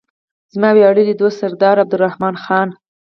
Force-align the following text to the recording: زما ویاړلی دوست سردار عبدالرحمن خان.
زما 0.53 0.69
ویاړلی 0.73 1.13
دوست 1.15 1.37
سردار 1.41 1.75
عبدالرحمن 1.83 2.35
خان. 2.43 2.69